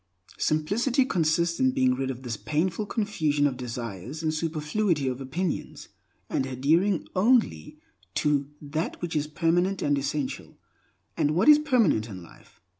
Simplicity 0.39 1.05
consists 1.05 1.59
in 1.59 1.73
being 1.73 1.93
rid 1.93 2.09
of 2.09 2.23
this 2.23 2.35
painful 2.35 2.87
confusion 2.87 3.45
of 3.45 3.55
desires 3.55 4.23
and 4.23 4.33
superfluity 4.33 5.07
of 5.07 5.21
opinions, 5.21 5.89
and 6.27 6.47
adhering 6.47 7.07
only 7.15 7.77
to 8.15 8.49
that 8.59 8.99
which 8.99 9.15
is 9.15 9.27
permanent 9.27 9.83
and 9.83 9.99
essential. 9.99 10.57
And 11.15 11.35
what 11.35 11.47
is 11.47 11.59
permanent 11.59 12.09
in 12.09 12.23
life? 12.23 12.59